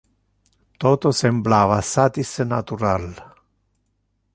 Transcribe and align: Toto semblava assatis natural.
Toto 0.83 1.11
semblava 1.19 1.77
assatis 1.83 2.33
natural. 2.51 3.07